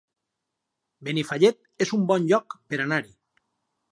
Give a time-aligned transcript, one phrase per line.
[1.07, 3.15] Benifallet es un bon lloc per anar-hi